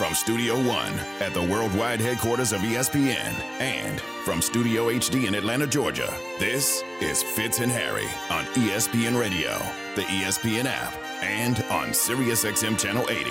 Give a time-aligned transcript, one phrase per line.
[0.00, 5.66] From Studio One at the worldwide headquarters of ESPN and from Studio HD in Atlanta,
[5.66, 9.58] Georgia, this is Fitz and Harry on ESPN Radio,
[9.96, 13.24] the ESPN app, and on SiriusXM Channel 80.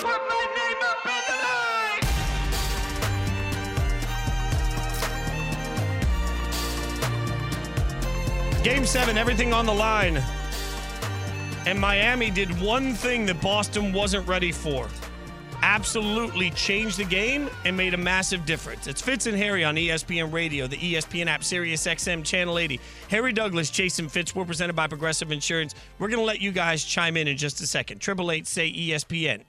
[0.00, 1.38] Put my name up in the
[8.52, 8.62] line!
[8.62, 10.22] Game seven, everything on the line.
[11.66, 14.88] And Miami did one thing that Boston wasn't ready for.
[15.68, 18.86] Absolutely changed the game and made a massive difference.
[18.86, 22.78] It's Fitz and Harry on ESPN Radio, the ESPN app, Sirius XM Channel 80.
[23.10, 25.74] Harry Douglas, Jason Fitz, we're presented by Progressive Insurance.
[25.98, 27.98] We're going to let you guys chime in in just a second.
[27.98, 29.42] Triple eight say ESPN,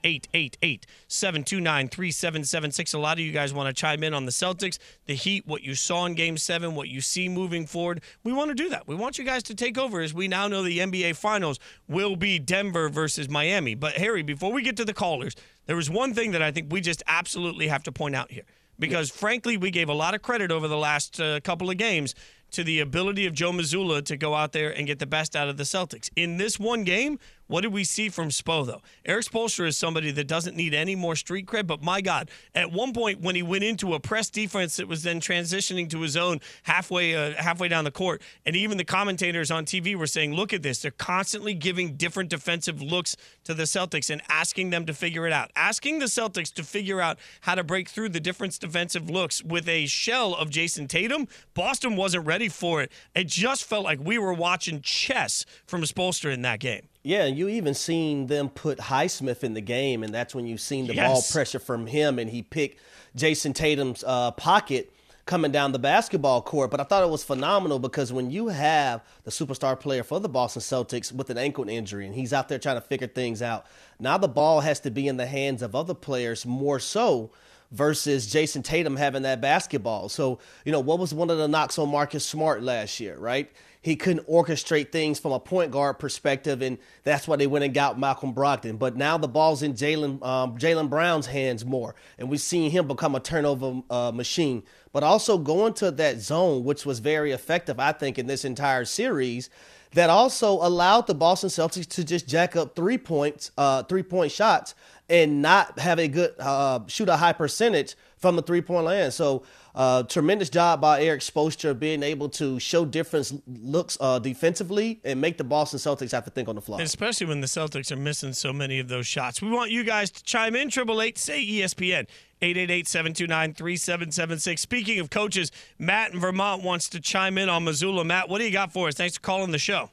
[1.07, 2.95] 888-729-3776.
[2.95, 5.61] A lot of you guys want to chime in on the Celtics, the Heat, what
[5.61, 8.01] you saw in Game 7, what you see moving forward.
[8.23, 8.87] We want to do that.
[8.87, 12.15] We want you guys to take over as we now know the NBA Finals will
[12.15, 13.75] be Denver versus Miami.
[13.75, 15.35] But Harry, before we get to the callers,
[15.67, 18.43] there was one thing that I think we just absolutely have to point out here.
[18.79, 22.13] Because frankly, we gave a lot of credit over the last uh, couple of games
[22.51, 25.49] to the ability of Joe Mazzulla to go out there and get the best out
[25.49, 26.09] of the Celtics.
[26.15, 28.81] In this one game, what did we see from Spo, though?
[29.05, 32.71] Erik Spoelstra is somebody that doesn't need any more street cred, but my God, at
[32.71, 36.17] one point when he went into a press defense that was then transitioning to his
[36.17, 40.33] own halfway uh, halfway down the court, and even the commentators on TV were saying,
[40.33, 40.81] look at this.
[40.81, 45.33] They're constantly giving different defensive looks to the Celtics and asking them to figure it
[45.33, 45.51] out.
[45.55, 49.67] Asking the Celtics to figure out how to break through the different defensive looks with
[49.67, 51.27] a shell of Jayson Tatum.
[51.53, 52.91] Boston wasn't ready for it.
[53.15, 56.87] It just felt like we were watching chess from Spoelstra in that game.
[57.07, 60.59] Yeah, and you even seen them put Highsmith in the game, and that's when you've
[60.59, 62.81] seen the ball pressure from him, and he picked
[63.15, 64.91] Jayson Tatum's uh, pocket
[65.25, 66.69] coming down the basketball court.
[66.69, 70.27] But I thought it was phenomenal because when you have the superstar player for the
[70.27, 73.67] Boston Celtics with an ankle injury, and he's out there trying to figure things out,
[74.01, 77.31] now the ball has to be in the hands of other players more so
[77.71, 80.09] versus Jayson Tatum having that basketball.
[80.09, 83.49] So, you know, what was one of the knocks on Marcus Smart last year, right?
[83.81, 87.73] He couldn't orchestrate things from a point guard perspective, and that's why they went and
[87.73, 88.77] got Malcolm Brogdon.
[88.77, 92.87] But now the ball's in Jaylen um, Jaylen Brown's hands more, and we've seen him
[92.87, 94.63] become a turnover uh, machine.
[94.91, 98.83] But also going to that zone, which was very effective, I think, in this entire
[98.83, 99.49] series,
[99.93, 104.31] that also allowed the Boston Celtics to just jack up three points, uh, three point
[104.31, 104.75] shots,
[105.09, 109.13] and not have a good uh, shoot a high percentage from the three point land.
[109.13, 109.43] So,
[109.77, 115.21] uh, tremendous job by Erik Spoelstra being able to show different looks uh, defensively and
[115.21, 116.81] make the Boston Celtics have to think on the fly.
[116.81, 119.39] Especially when the Celtics are missing so many of those shots.
[119.39, 120.71] We want you guys to chime in.
[120.71, 122.07] Triple eight say ESPN.
[122.41, 124.59] 888-729-3776.
[124.59, 128.05] Speaking of coaches, Matt in Vermont wants to chime in on Mazzulla.
[128.05, 128.93] Matt, what do you got for us?
[128.93, 129.89] Thanks for calling the show.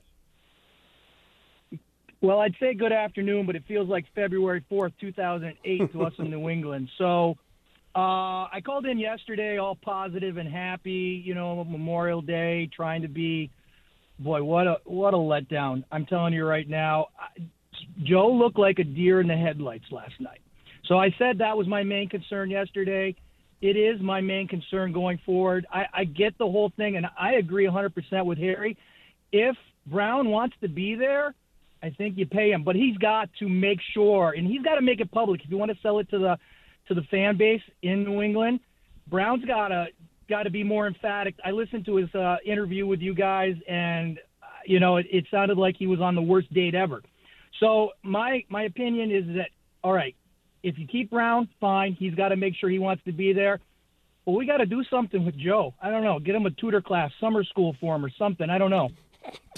[2.20, 6.28] Well, I'd say good afternoon, but it feels like February 4th, 2008 to us in
[6.30, 6.90] New England.
[6.98, 7.38] So
[7.96, 13.08] uh, I called in yesterday all positive and happy, you know, Memorial Day, trying to
[13.08, 13.50] be,
[14.18, 15.84] boy, what a, what a letdown.
[15.92, 17.08] I'm telling you right now,
[18.02, 20.40] Joe looked like a deer in the headlights last night.
[20.86, 23.14] So I said that was my main concern yesterday.
[23.62, 25.66] It is my main concern going forward.
[25.72, 28.76] I, I get the whole thing, and I agree 100% with Harry.
[29.32, 29.56] If
[29.86, 31.32] Brown wants to be there,
[31.82, 34.82] I think you pay him, but he's got to make sure, and he's got to
[34.82, 35.42] make it public.
[35.44, 36.38] If you want to sell it to the
[36.88, 38.60] to the fan base in New England,
[39.08, 39.86] Brown's got to
[40.28, 41.34] got to be more emphatic.
[41.44, 45.26] I listened to his uh, interview with you guys, and uh, you know it, it
[45.30, 47.02] sounded like he was on the worst date ever.
[47.60, 49.48] So my my opinion is that
[49.82, 50.16] all right,
[50.62, 51.94] if you keep Brown, fine.
[51.98, 53.60] He's got to make sure he wants to be there.
[54.24, 55.74] But we got to do something with Joe.
[55.82, 56.18] I don't know.
[56.18, 58.48] Get him a tutor class, summer school for him, or something.
[58.48, 58.88] I don't know.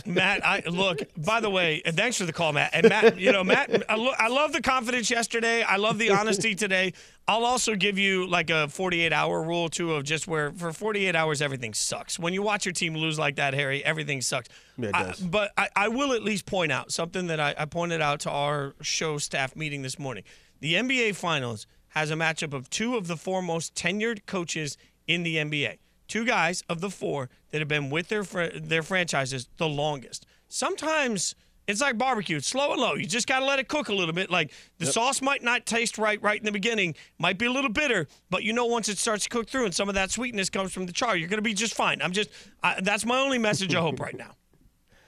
[0.05, 1.01] Matt, I look.
[1.17, 2.71] By the way, and thanks for the call, Matt.
[2.75, 5.63] And Matt, you know, Matt, I, lo- I love the confidence yesterday.
[5.63, 6.93] I love the honesty today.
[7.27, 11.17] I'll also give you like a 48 hour rule too of just where for 48
[11.17, 12.19] hours everything sucks.
[12.19, 14.49] When you watch your team lose like that, Harry, everything sucks.
[14.79, 17.65] Yeah, it I- but I, I will at least point out something that I, I
[17.65, 20.23] pointed out to our show staff meeting this morning.
[20.61, 24.77] The NBA Finals has a matchup of two of the four most tenured coaches
[25.09, 25.79] in the NBA.
[26.09, 30.27] Two guys of the four that have been with their fr- their franchises the longest.
[30.49, 31.35] Sometimes
[31.67, 32.95] it's like barbecue, it's slow and low.
[32.95, 34.31] You just got to let it cook a little bit.
[34.31, 37.71] Like the sauce might not taste right right in the beginning, might be a little
[37.73, 40.49] bitter, but you know once it starts to cook through and some of that sweetness
[40.49, 42.01] comes from the char, you're going to be just fine.
[42.03, 42.31] I'm just
[42.63, 44.31] I, that's my only message of hope right now.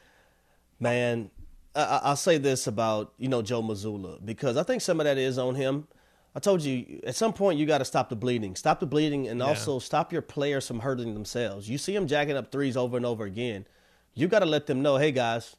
[0.80, 1.30] Man,
[1.74, 5.04] I- I- I'll say this about you know Joe Mazzulla because I think some of
[5.04, 5.86] that is on him.
[6.38, 9.26] I told you at some point you got to stop the bleeding, stop the bleeding,
[9.26, 11.68] and also stop your players from hurting themselves.
[11.68, 13.66] You see them jacking up threes over and over again.
[14.14, 15.56] You got to let them know, hey guys,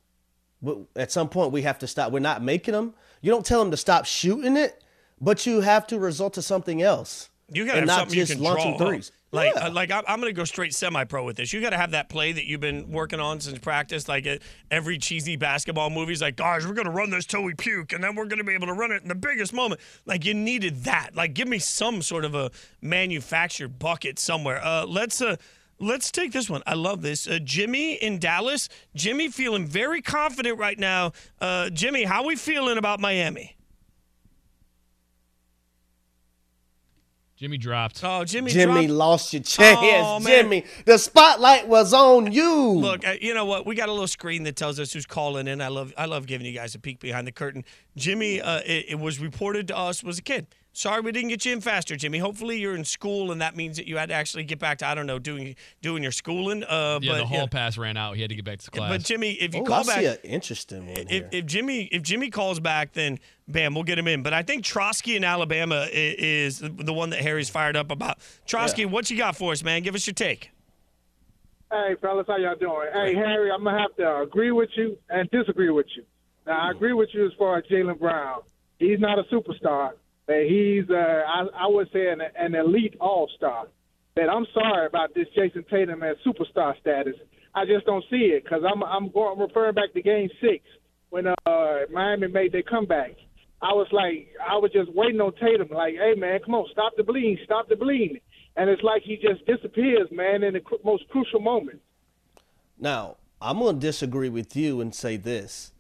[0.96, 2.14] at some point we have to stop.
[2.14, 2.94] We're not making them.
[3.22, 4.82] You don't tell them to stop shooting it,
[5.20, 7.28] but you have to resort to something else.
[7.52, 8.88] You got to have something you can launching draw.
[8.88, 9.12] threes.
[9.32, 9.68] Like, Yeah.
[9.68, 11.54] uh, like I'm, I'm going to go straight semi-pro with this.
[11.54, 14.08] You got to have that play that you've been working on since practice.
[14.08, 14.38] Like uh,
[14.72, 18.04] every cheesy basketball movie's like, guys, we're going to run this till we puke, and
[18.04, 19.82] then we're going to be able to run it in the biggest moment.
[20.06, 21.12] Like you needed that.
[21.16, 22.50] Like give me some sort of a
[22.82, 24.60] manufactured bucket somewhere.
[24.64, 25.36] Uh, let's uh,
[25.80, 26.64] let's take this one.
[26.66, 27.28] I love this.
[27.28, 28.68] Uh, Jimmy in Dallas.
[28.96, 31.12] Jimmy feeling very confident right now.
[31.40, 33.56] Uh, Jimmy, how we feeling about Miami?
[37.40, 38.02] Jimmy dropped.
[38.04, 38.52] Oh, Jimmy.
[38.52, 39.80] Jimmy dropped- lost your chance.
[39.82, 40.28] Oh, man.
[40.44, 42.72] Jimmy, the spotlight was on you.
[42.74, 43.66] Look, uh, you know what?
[43.66, 45.62] We got a little screen that tells us who's calling in.
[45.62, 47.64] I love, I love giving you guys a peek behind the curtain.
[47.96, 50.48] Jimmy, uh, it, it was reported to us was a kid.
[50.72, 52.20] Sorry we didn't get you in faster, Jimmy.
[52.20, 54.88] Hopefully you're in school, and that means that you had to actually get back to
[54.88, 56.64] I don't know doing doing your schooling.
[56.64, 57.46] Uh, yeah, but the hall yeah.
[57.48, 58.16] pass ran out.
[58.16, 58.90] He had to get back to class.
[58.90, 61.30] But Jimmy, if you oh, call I back, see an interesting one if, here.
[61.32, 64.22] if Jimmy if Jimmy calls back, then bam, we'll get him in.
[64.22, 68.20] But I think Trotsky in Alabama i- is the one that Harry's fired up about.
[68.48, 69.82] Trosky, what you got for us, man?
[69.82, 70.52] Give us your take.
[71.72, 72.88] Hey, fellas, how y'all doing?
[72.94, 76.04] Hey, Harry, I'm gonna have to agree with you and disagree with you.
[76.48, 78.42] Now, I agree with you as far as Jaylen Brown.
[78.80, 79.92] He's not a superstar,
[80.30, 83.66] but he's, uh, I, I would say, an, an elite all-star.
[84.14, 87.16] But I'm sorry about this Jayson Tatum as superstar status.
[87.56, 90.64] I just don't see it because I'm, I'm going, I'm referring back to Game Six
[91.10, 93.16] when uh, Miami made their comeback.
[93.64, 96.94] I was like, I was just waiting on Tatum, like, hey man, come on, stop
[96.96, 98.20] the bleeding, stop the bleeding.
[98.56, 101.82] And it's like he just disappears, man, in the cru- most crucial moment.
[102.78, 105.72] Now, I'm going to disagree with you and say this.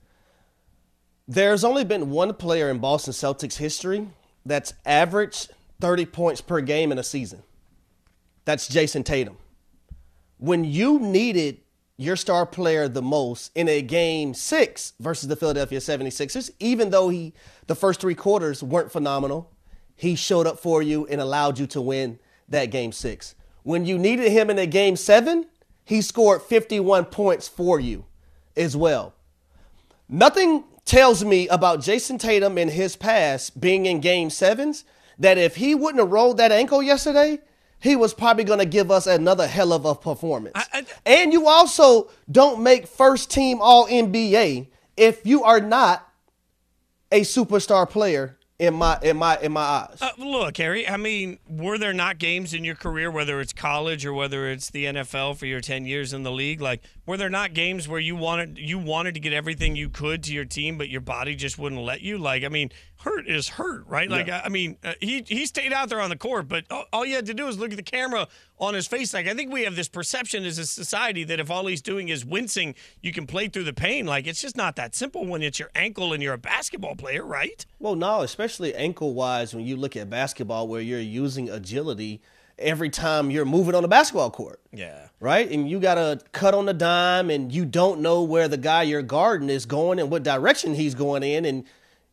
[1.27, 4.07] There's only been one player in Boston Celtics history
[4.49, 7.43] that's averaged 30 points per game in a season.
[8.45, 9.37] That's Jayson Tatum.
[10.37, 11.61] When you needed
[11.97, 17.09] your star player the most in a game six versus the Philadelphia 76ers, even though
[17.09, 17.33] he
[17.67, 19.51] the first three quarters weren't phenomenal,
[19.95, 22.17] he showed up for you and allowed you to win
[22.47, 23.35] that game six.
[23.63, 25.45] When you needed him in a game seven,
[25.83, 28.05] he scored 51 points for you
[28.55, 29.13] as well.
[30.07, 34.83] Nothing tells me about Jayson Tatum in his past being in game sevens
[35.19, 37.37] that if he wouldn't have rolled that ankle yesterday,
[37.79, 40.53] he was probably going to give us another hell of a performance.
[40.55, 46.09] I- I- and you also don't make first team all NBA if you are not
[47.11, 49.97] a superstar player in my in my in my eyes.
[50.01, 50.87] Uh, look, Harry.
[50.87, 54.69] I mean, were there not games in your career, whether it's college or whether it's
[54.69, 58.01] the NFL for your ten years in the league, like were there not games where
[58.01, 61.35] you wanted you wanted to get everything you could to your team, but your body
[61.35, 62.17] just wouldn't let you?
[62.17, 62.69] Like, I mean,
[62.99, 64.09] hurt is hurt, right?
[64.09, 66.85] Like, I I mean, uh, he he stayed out there on the court, but all,
[66.91, 68.27] all you had to do was look at the camera
[68.59, 69.13] on his face.
[69.13, 72.09] Like, I think we have this perception as a society that if all he's doing
[72.09, 74.05] is wincing, you can play through the pain.
[74.05, 77.25] Like, it's just not that simple when it's your ankle and you're a basketball player,
[77.25, 77.65] right?
[77.79, 82.21] Well, no, especially ankle wise when you look at basketball where you're using agility
[82.57, 84.59] every time you're moving on the basketball court.
[84.73, 85.07] Yeah.
[85.21, 85.49] Right?
[85.49, 88.83] And you got to cut on the dime and you don't know where the guy
[88.83, 91.63] you're guarding is going and what direction he's going in and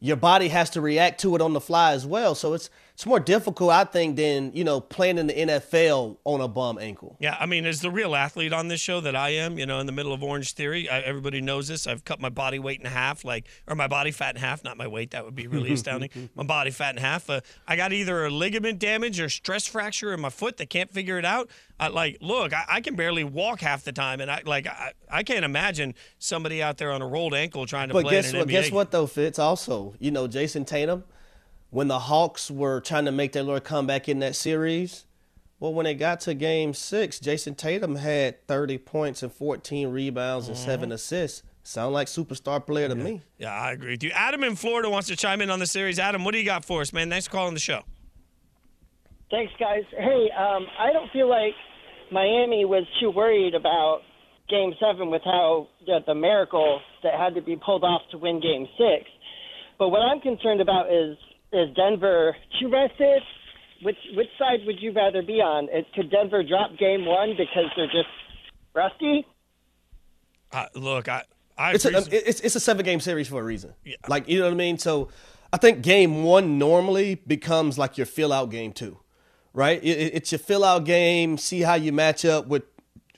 [0.01, 2.35] your body has to react to it on the fly as well.
[2.35, 6.41] So it's it's more difficult I think than, you know, playing in the NFL on
[6.41, 7.19] a bum ankle.
[7.21, 9.81] Yeah, I mean, as the real athlete on this show that I am, you know,
[9.81, 11.87] in the middle of Orange Theory, I, everybody knows this.
[11.87, 14.79] I've cut my body weight in half, like, or my body fat in half, not
[14.79, 15.11] my weight.
[15.11, 16.09] That would be really astounding.
[16.35, 17.29] My body fat in half.
[17.29, 20.57] Uh, I got either a ligament damage or stress fracture in my foot.
[20.57, 21.51] They can't figure it out.
[21.79, 24.93] I, like, look, I, I can barely walk half the time, and I like, I,
[25.11, 28.33] I can't imagine somebody out there on a rolled ankle trying to But play guess
[28.33, 28.49] what?
[28.49, 28.51] NBA.
[28.51, 29.39] Guess what though, Fitz?
[29.39, 31.05] Also, you know, Jayson Tatum,
[31.77, 35.05] when the Hawks were trying to make their little comeback in that series,
[35.61, 40.49] well, when it got to Game Six, Jayson Tatum had thirty points and fourteen rebounds
[40.49, 40.65] and Mm-hmm.
[40.67, 41.43] seven assists.
[41.65, 43.21] Sound like superstar player to me.
[43.39, 44.11] Yeah, I agree with you.
[44.15, 45.99] Adam in Florida wants to chime in on the series.
[45.99, 47.11] Adam, what do you got for us, man?
[47.11, 47.83] Thanks for calling the show.
[49.31, 49.83] Thanks, guys.
[49.91, 51.53] Hey, um, I don't feel like
[52.11, 54.01] Miami was too worried about
[54.49, 58.41] Game Seven with how the, the miracle that had to be pulled off to win
[58.41, 59.11] Game Six.
[59.79, 61.19] But what I'm concerned about is
[61.53, 63.23] is Denver too rested.
[63.83, 65.65] Which which side would you rather be on?
[65.65, 68.09] Is, could Denver drop Game One because they're just
[68.75, 69.27] rusty?
[70.53, 71.25] Uh, look, I,
[71.59, 73.75] I It's a, it's, it's a seven game series for a reason.
[74.09, 74.79] Like, you know what I mean?
[74.79, 75.09] So
[75.53, 78.99] I think game one normally becomes like your fill out game two,
[79.53, 79.83] right?
[79.83, 82.63] It, it- it's your fill out game, see how you match up with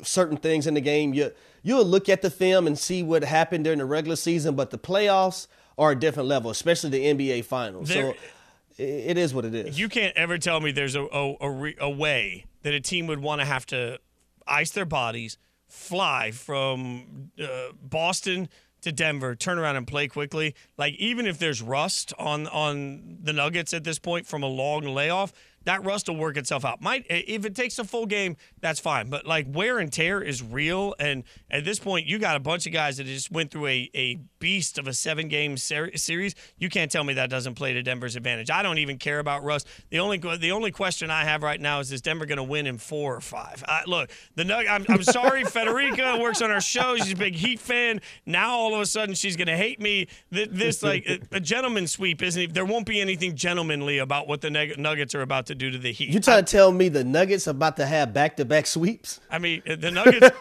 [0.02, 1.14] certain things in the game.
[1.14, 1.32] You,
[1.62, 4.78] you'll look at the film and see what happened during the regular season, but the
[4.78, 5.46] playoffs
[5.78, 7.88] are a different level, especially the NBA finals.
[7.88, 9.78] There- so it is what it is.
[9.78, 13.06] You can't ever tell me there's a a, a, re, a way that a team
[13.06, 13.98] would want to have to
[14.46, 20.54] ice their bodies, fly from uh, Boston to to Denver, turn around and play quickly.
[20.76, 24.82] Like even if there's rust on on the Nuggets at this point from a long
[24.82, 25.32] layoff,
[25.68, 26.80] that rust will work itself out.
[26.80, 29.10] Might if it takes a full game, that's fine.
[29.10, 32.66] But like wear and tear is real, and at this point, you got a bunch
[32.66, 36.34] of guys that just went through a, a beast of a seven game ser- series.
[36.56, 38.50] You can't tell me that doesn't play to Denver's advantage.
[38.50, 39.68] I don't even care about rust.
[39.90, 42.66] The only the only question I have right now is is Denver going to win
[42.66, 43.62] in four or five?
[43.68, 46.96] I, look, the Nug- I'm, I'm sorry, Federica works on our show.
[46.96, 48.00] She's a big Heat fan.
[48.24, 50.08] Now all of a sudden she's going to hate me.
[50.30, 52.54] This like a gentleman sweep isn't.
[52.54, 55.92] There won't be anything gentlemanly about what the Nuggets are about to do to the
[55.92, 56.08] Heat.
[56.08, 59.20] You trying to tell me the Nuggets about to have back to back sweeps?
[59.30, 60.30] I mean, the Nuggets,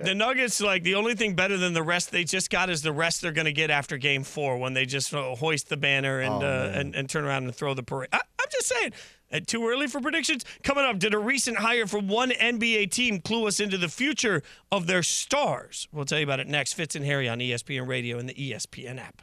[0.00, 2.92] the Nuggets, like the only thing better than the rest they just got is the
[2.92, 6.20] rest they're going to get after Game Four when they just uh, hoist the banner
[6.20, 8.08] and oh, uh, and, and turn around and throw the parade.
[8.12, 8.92] I, I'm just saying.
[9.32, 10.44] Uh, too early for predictions?
[10.62, 14.42] Coming up, did a recent hire from one NBA team clue us into the future
[14.70, 15.88] of their stars?
[15.90, 16.74] We'll tell you about it next.
[16.74, 19.22] Fitz and Harry on ESPN Radio and the ESPN app.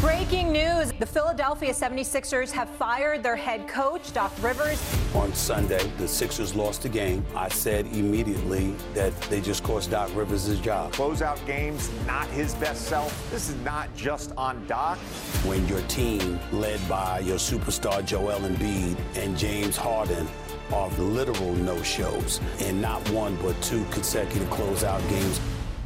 [0.00, 4.82] Breaking news the Philadelphia 76ers have fired their head coach, Doc Rivers.
[5.14, 7.22] On Sunday, the Sixers lost the game.
[7.36, 10.94] I said immediately that they just cost Doc Rivers' his job.
[10.94, 13.30] Closeout games, not his best self.
[13.30, 14.96] This is not just on Doc.
[15.44, 20.26] When your team, led by your superstar Joel Embiid and James Harden,
[20.72, 25.38] are literal no-shows and not one but two consecutive closeout games,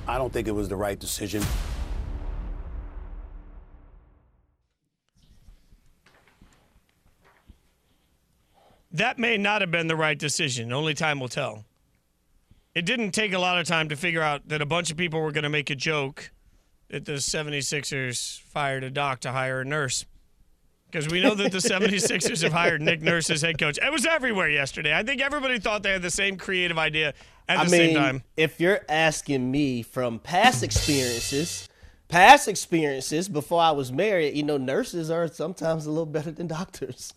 [0.07, 1.43] I don't think it was the right decision.
[8.95, 10.73] That may not have been the right decision.
[10.73, 11.65] Only time will tell.
[12.75, 15.21] It didn't take a lot of time to figure out that a bunch of people
[15.21, 16.31] were going to make a joke
[16.89, 20.07] that the 76ers fired a doc to hire a nurse.
[20.87, 23.81] Because we know that the 76ers have hired Nick Nurse as head coach.
[23.83, 24.97] It was everywhere yesterday.
[24.97, 27.15] I think everybody thought they had the same creative idea
[27.49, 28.23] at I the mean, same time.
[28.37, 31.69] If you're asking me from past experiences,
[32.07, 36.47] past experiences before I was married, you know, nurses are sometimes a little better than
[36.47, 37.13] doctors.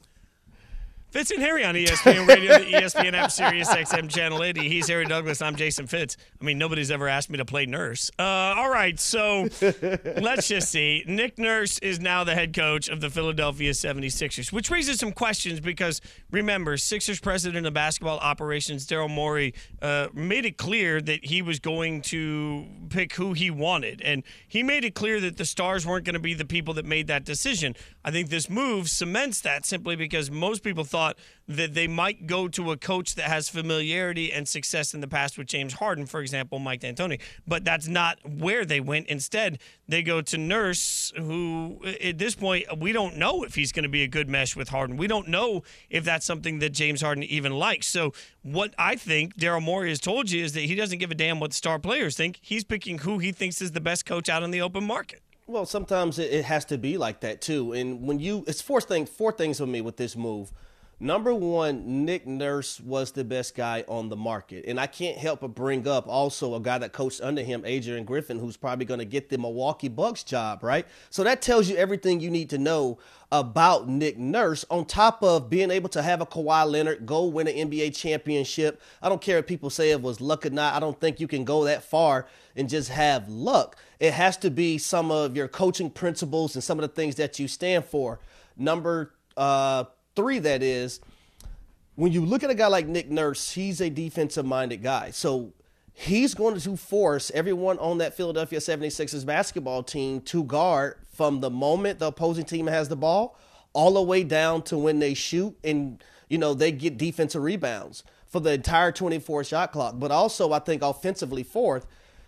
[1.09, 4.67] Fitz and Harry on ESPN Radio, the ESPN app, Sirius XM Channel 80.
[4.67, 5.41] He's Harry Douglas.
[5.41, 6.17] I'm Jason Fitz.
[6.39, 8.11] I mean, nobody's ever asked me to play nurse.
[8.19, 11.05] Uh, all right, so let's just see.
[11.07, 15.61] Nick Nurse is now the head coach of the Philadelphia 76ers, which raises some questions
[15.61, 21.41] because remember, Sixers president of basketball operations, Daryl Morey, uh, made it clear that he
[21.41, 24.01] was going to pick who he wanted.
[24.01, 26.85] And he made it clear that the stars weren't going to be the people that
[26.85, 27.77] made that decision.
[28.03, 32.25] I think this move cements that simply because most people thought thought that they might
[32.25, 36.07] go to a coach that has familiarity and success in the past with James Harden,
[36.07, 37.21] for example, Mike D'Antoni.
[37.47, 39.07] But that's not where they went.
[39.07, 43.83] Instead, they go to Nurse, who at this point we don't know if he's going
[43.83, 44.97] to be a good mesh with Harden.
[44.97, 45.61] We don't know
[45.91, 47.85] if that's something that James Harden even likes.
[47.85, 48.11] So
[48.41, 51.39] what I think Daryl Morey has told you is that he doesn't give a damn
[51.39, 52.39] what star players think.
[52.41, 55.21] He's picking who he thinks is the best coach out in the open market.
[55.45, 57.71] Well, sometimes it has to be like that too.
[57.71, 60.51] And when you, it's four things, four things for me with this move.
[60.99, 64.65] Number one, Nick Nurse was the best guy on the market.
[64.67, 68.03] And I can't help but bring up also a guy that coached under him, Adrian
[68.03, 70.87] Griffin, who's probably going to get the Milwaukee Bucks job, right?
[71.11, 72.97] So that tells you everything you need to know
[73.31, 77.47] about Nick Nurse, on top of being able to have a Kawhi Leonard go win
[77.47, 78.81] an NBA championship.
[78.99, 80.73] I don't care if people say it was luck or not.
[80.73, 82.25] I don't think you can go that far
[82.55, 83.77] and just have luck.
[83.99, 87.37] It has to be some of your coaching principles and some of the things that
[87.37, 88.19] you stand for.
[88.57, 89.83] Number uh,
[90.17, 90.99] three, that is,
[91.95, 95.11] when you look at a guy like Nick Nurse, he's a defensive minded guy.
[95.11, 95.53] So
[95.93, 101.49] he's going to force everyone on that Philadelphia 76ers basketball team to guard from the
[101.49, 103.37] moment the opposing team has the ball
[103.73, 108.03] all the way down to when they shoot and you know they get defensive rebounds
[108.27, 111.87] for the entire 24 shot clock but also i think offensively fourth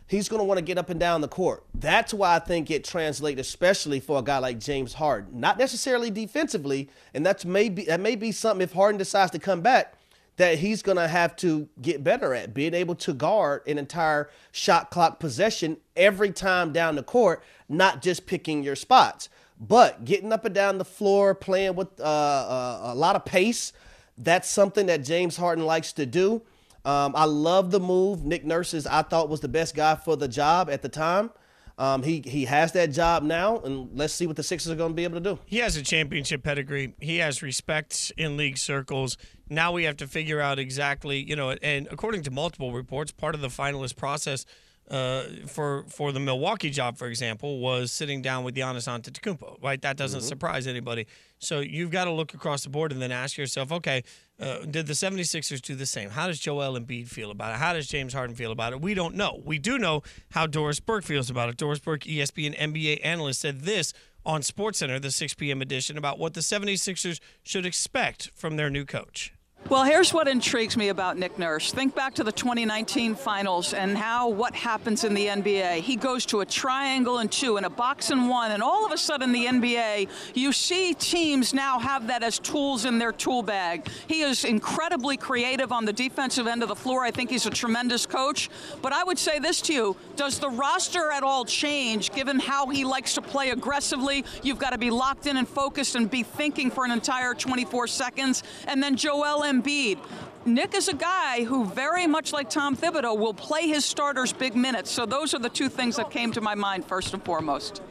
[0.10, 1.64] he's going to want to get up and down the court.
[1.74, 5.40] That's why I think it translates, especially for a guy like James Harden.
[5.40, 9.62] Not necessarily defensively, and that's maybe that may be something if Harden decides to come
[9.62, 9.94] back
[10.40, 14.30] that he's going to have to get better at being able to guard an entire
[14.54, 19.28] shot clock possession every time down the court, not just picking your spots,
[19.60, 23.74] but getting up and down the floor, playing with uh, uh, a lot of pace.
[24.18, 26.42] That's something that James Harden likes to do.
[26.90, 28.26] Um, I love the move.
[28.26, 31.30] Nick Nurses, I thought was the best guy for the job at the time.
[31.78, 34.92] Um, he he has that job now, and let's see what the Sixers are going
[34.92, 35.40] to be able to do.
[35.46, 36.96] He has a championship pedigree.
[37.00, 39.18] He has respect in league circles.
[39.50, 43.36] Now we have to figure out exactly, you know, and according to multiple reports, part
[43.36, 44.46] of the finalist process
[44.90, 49.62] uh, for for the Milwaukee job, for example, was sitting down with Giannis Antetokounmpo.
[49.62, 51.08] Right, that doesn't surprise anybody.
[51.40, 54.04] So you've got to look across the board and then ask yourself, okay,
[54.40, 56.10] uh, did the 76ers do the same?
[56.10, 57.58] How does Joel Embiid feel about it?
[57.58, 58.82] How does James Harden feel about it?
[58.82, 59.42] We don't know.
[59.46, 61.58] We do know how Doris Burke feels about it.
[61.58, 63.94] Doris Burke, ESPN NBA analyst, said this
[64.26, 65.62] on SportsCenter, the 6 p.m.
[65.62, 69.34] edition, about what the 76ers should expect from their new coach.
[69.68, 71.72] Well, here's what intrigues me about Nick Nurse.
[71.72, 75.82] Think back to the 2019 finals and how what happens in the NBA.
[75.82, 78.92] He goes to a triangle and two and a box and one, and all of
[78.92, 83.44] a sudden, the NBA, you see teams now have that as tools in their tool
[83.44, 83.88] bag.
[84.08, 87.04] He is incredibly creative on the defensive end of the floor.
[87.04, 88.50] I think he's a tremendous coach.
[88.82, 92.70] But I would say this to you Does the roster at all change given how
[92.70, 94.26] he likes to play aggressively?
[94.42, 97.86] You've got to be locked in and focused and be thinking for an entire 24
[97.86, 98.42] seconds.
[98.66, 100.00] And then Joel Embiid.
[100.46, 104.56] Nick is a guy who, very much like Tom Thibodeau, will play his starters big
[104.56, 104.90] minutes.
[104.92, 107.82] So those are the two things that came to my mind first and foremost.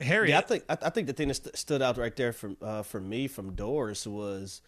[0.00, 2.32] Harry, Yeah, I think I, I think the thing that st- stood out right there
[2.32, 4.60] from uh, for me from Doris was,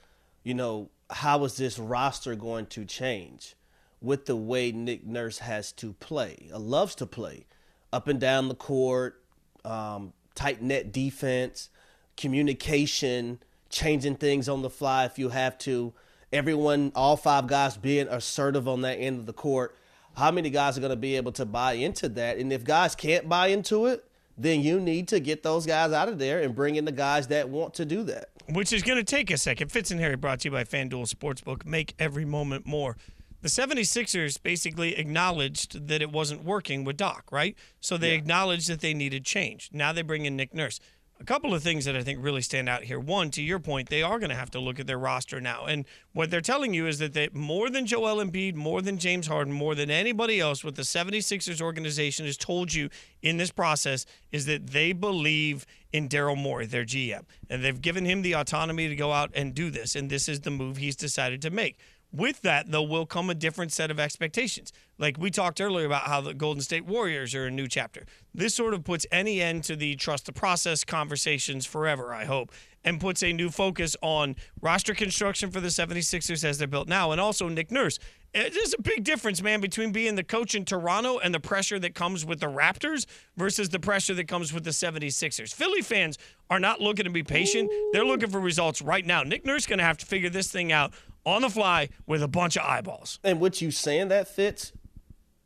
[0.42, 3.54] you know, how is this roster going to change
[4.00, 7.46] with the way Nick Nurse has to play, uh, loves to play,
[7.92, 9.22] up and down the court,
[9.64, 11.68] um, tight net defense,
[12.16, 15.92] communication, changing things on the fly if you have to.
[16.32, 19.74] Everyone, all five guys being assertive on that end of the court.
[20.16, 22.36] How many guys are going to be able to buy into that?
[22.36, 24.04] And if guys can't buy into it,
[24.36, 27.28] then you need to get those guys out of there and bring in the guys
[27.28, 28.28] that want to do that.
[28.48, 29.70] which is going to take a second.
[29.70, 31.64] Fitz and Harry brought to you by FanDuel Sportsbook.
[31.64, 32.96] Make every moment more.
[33.42, 37.56] The 76ers basically acknowledged that it wasn't working with Doc, right?
[37.80, 39.70] So they acknowledged that they needed change.
[39.72, 40.78] Now they bring in Nick Nurse.
[41.20, 42.98] A couple of things that I think really stand out here.
[42.98, 45.66] One, to your point, they are going to have to look at their roster now.
[45.66, 45.84] And
[46.14, 49.52] what they're telling you is that they, more than Joel Embiid, more than James Harden,
[49.52, 52.88] more than anybody else, what the 76ers organization has told you
[53.20, 57.24] in this process is that they believe in Daryl Morey, their GM.
[57.50, 59.94] And they've given him the autonomy to go out and do this.
[59.94, 61.76] And this is the move he's decided to make.
[62.12, 64.72] With that, though, will come a different set of expectations.
[64.98, 68.04] Like we talked earlier about how the Golden State Warriors are a new chapter.
[68.34, 72.52] This sort of puts any end to the trust the process conversations forever, I hope,
[72.84, 77.12] and puts a new focus on roster construction for the 76ers as they're built now.
[77.12, 77.98] And also Nick Nurse.
[78.34, 81.78] Eh, There's a big difference, man, between being the coach in Toronto and the pressure
[81.78, 85.52] that comes with the Raptors versus the pressure that comes with the 76ers.
[85.54, 86.16] Philly fans
[86.48, 87.70] are not looking to be patient.
[87.92, 89.22] They're looking for results right now.
[89.22, 90.92] Nick Nurse going to have to figure this thing out
[91.24, 93.18] on the fly with a bunch of eyeballs.
[93.22, 94.72] And what you saying that fits,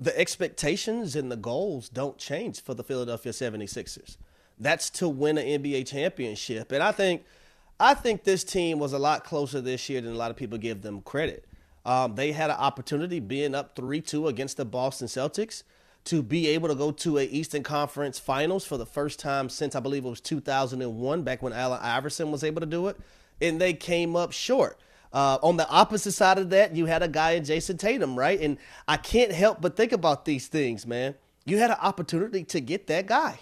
[0.00, 4.16] the expectations and the goals don't change for the Philadelphia 76ers.
[4.58, 6.72] That's to win an NBA championship.
[6.72, 7.24] And I think
[7.80, 10.58] I think this team was a lot closer this year than a lot of people
[10.58, 11.44] give them credit.
[11.84, 15.64] Um, they had an opportunity being up 3-2 against the Boston Celtics
[16.04, 19.74] to be able to go to a Eastern Conference Finals for the first time since
[19.74, 22.96] I believe it was 2001 back when Allen Iverson was able to do it
[23.40, 24.78] and they came up short.
[25.14, 28.40] Uh, on the opposite side of that, you had a guy in Jayson Tatum, right?
[28.40, 31.14] And I can't help but think about these things, man.
[31.46, 33.38] You had an opportunity to get that guy,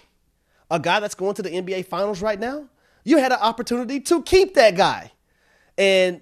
[0.69, 2.69] a guy that's going to the NBA Finals right now.
[3.03, 5.11] You had an opportunity to keep that guy,
[5.75, 6.21] and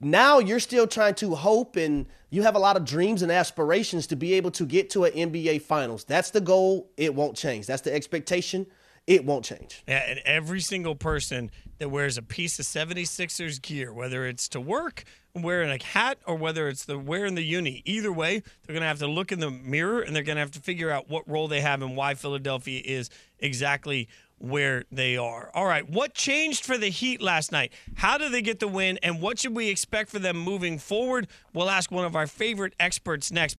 [0.00, 4.06] now you're still trying to hope and you have a lot of dreams and aspirations
[4.08, 6.04] to be able to get to an NBA Finals.
[6.04, 6.90] That's the goal.
[6.96, 7.66] It won't change.
[7.66, 8.66] That's the expectation.
[9.06, 9.84] It won't change.
[9.86, 14.60] Yeah, and every single person that wears a piece of 76ers gear, whether it's to
[14.60, 18.80] work, wearing a hat, or whether it's the wearing the uni, either way, they're going
[18.80, 21.08] to have to look in the mirror and they're going to have to figure out
[21.08, 25.52] what role they have and why Philadelphia is exactly where they are.
[25.54, 27.72] All right, what changed for the Heat last night?
[27.94, 31.28] How did they get the win, and what should we expect for them moving forward?
[31.54, 33.56] We'll ask one of our favorite experts next.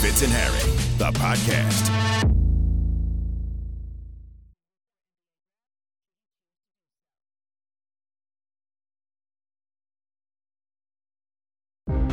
[0.00, 2.11] Fitz and Harry, the podcast.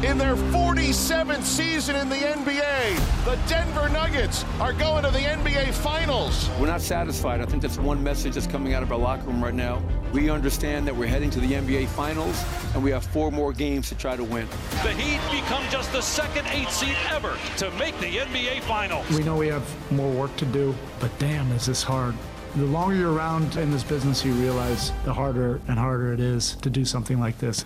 [0.02, 5.74] In their 47th season in the NBA, the Denver Nuggets are going to the NBA
[5.74, 6.50] Finals.
[6.58, 7.42] We're not satisfied.
[7.42, 9.84] I think that's one message that's coming out of our locker room right now.
[10.14, 12.42] We understand that we're heading to the NBA Finals,
[12.74, 14.48] and we have four more games to try to win.
[14.84, 19.06] The Heat become just the second eight seed ever to make the NBA Finals.
[19.10, 22.16] We know we have more work to do, but damn, is this hard.
[22.56, 26.56] The longer you're around in this business, you realize the harder and harder it is
[26.62, 27.66] to do something like this.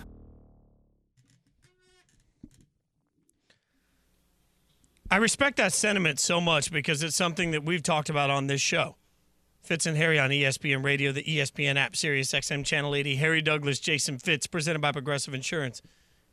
[5.14, 8.60] I respect that sentiment so much because it's something that we've talked about on this
[8.60, 8.96] show.
[9.62, 13.14] Fitz and Harry on ESPN Radio, the ESPN app, Sirius XM Channel 80.
[13.14, 15.82] Harry Douglas, Jason Fitz, presented by Progressive Insurance.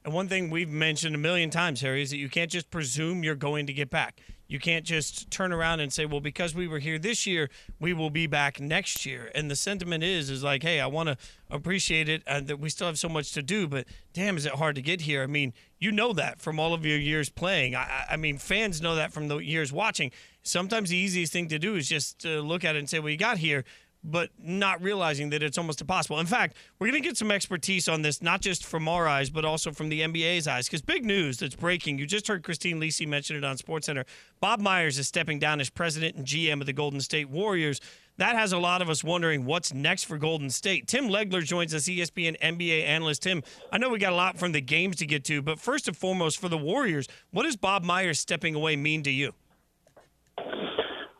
[0.04, 3.24] And one thing we've mentioned a million times, Harry, is that you can't just presume
[3.24, 4.20] you're going to get back.
[4.48, 7.94] You can't just turn around and say, "Well, because we were here this year, we
[7.94, 11.17] will be back next year." And the sentiment is, is like, "Hey, I want to
[11.52, 14.54] appreciate it, and that we still have so much to do, but damn, is it
[14.54, 17.76] hard to get here?" I mean, you know that from all of your years playing.
[17.76, 20.12] I, I mean, fans know that from the years watching.
[20.44, 23.17] Sometimes the easiest thing to do is just look at it and say, "Well, you
[23.17, 23.65] got here."
[24.04, 26.20] But not realizing that it's almost impossible.
[26.20, 29.30] In fact, we're going to get some expertise on this, not just from our eyes,
[29.30, 30.68] but also from the NBA's eyes.
[30.68, 32.00] Because big news that's breaking.
[32.00, 34.06] You just heard Christine Lisi mention it on SportsCenter.
[34.40, 37.80] Bob Myers is stepping down as president and GM of the Golden State Warriors.
[38.18, 40.88] That has a lot of us wondering what's next for Golden State.
[40.88, 43.24] Tim Legler joins us, ESPN NBA analyst.
[43.24, 45.88] Tim, I know we got a lot from the games to get to, but first
[45.88, 49.34] and foremost, for the Warriors, what does Bob Myers stepping away mean to you?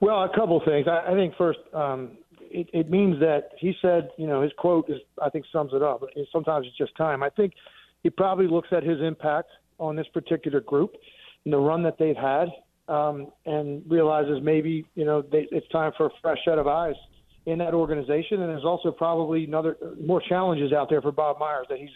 [0.02, 0.88] Well, a couple things.
[0.88, 2.18] I, think first, um,
[2.54, 5.82] it, it means that he said, you know, his quote is, I think, sums it
[5.82, 6.02] up.
[6.32, 7.24] Sometimes it's just time.
[7.24, 7.54] I think
[8.04, 10.96] he probably looks at his impact on this particular group
[11.46, 12.48] and the run that they've had,
[12.88, 16.96] um, and realizes maybe, you know, they, it's time for a fresh set of eyes
[17.46, 18.42] in that organization.
[18.42, 21.90] And there's also probably another more challenges out there for Bob Myers that he's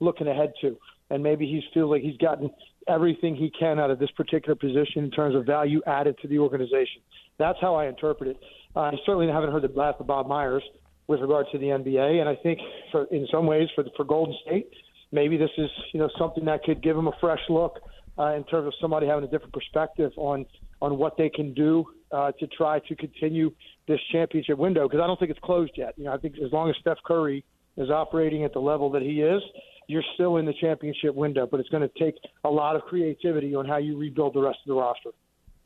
[0.00, 0.76] looking ahead to,
[1.10, 2.50] and maybe he feels like he's gotten
[2.88, 6.38] everything he can out of this particular position in terms of value added to the
[6.38, 7.02] organization.
[7.38, 8.38] That's how I interpret it.
[8.76, 10.62] I certainly haven't heard the last of Bob Myers
[11.06, 12.58] with regard to the NBA, and I think
[12.92, 14.70] for, in some ways for for Golden State,
[15.12, 17.80] maybe this is you know something that could give them a fresh look
[18.18, 20.44] uh, in terms of somebody having a different perspective on
[20.82, 23.50] on what they can do uh, to try to continue
[23.88, 25.94] this championship window because I don't think it's closed yet.
[25.96, 27.44] You know, I think as long as Steph Curry
[27.76, 29.42] is operating at the level that he is,
[29.88, 31.46] you're still in the championship window.
[31.46, 34.58] But it's going to take a lot of creativity on how you rebuild the rest
[34.64, 35.10] of the roster.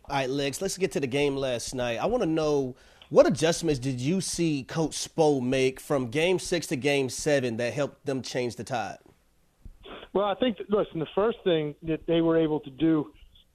[0.09, 1.99] All right, Legs, let's get to the game last night.
[1.99, 2.75] I want to know
[3.11, 7.75] what adjustments did you see Coach Spo make from game six to game seven that
[7.75, 8.99] helped them change the tide?
[10.13, 13.13] Well, I think, listen, the first thing that they were able to do,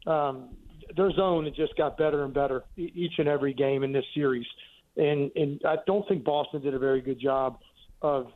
[0.08, 0.50] um,
[0.96, 4.46] their zone had just got better and better each and every game in this series.
[4.98, 7.60] And, and I don't think Boston did a very good job
[8.02, 8.28] of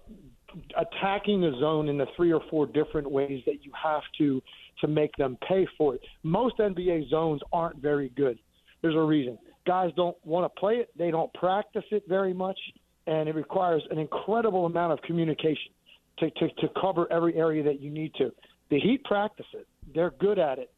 [0.78, 4.42] attacking the zone in the three or four different ways that you have to
[4.82, 6.02] to make them pay for it.
[6.24, 8.40] Most NBA zones aren't very good.
[8.82, 9.38] There's a reason
[9.70, 12.58] guys don't want to play it, they don't practice it very much,
[13.06, 15.72] and it requires an incredible amount of communication
[16.18, 18.32] to, to, to cover every area that you need to.
[18.72, 20.72] The Heat practice it, they're good at it,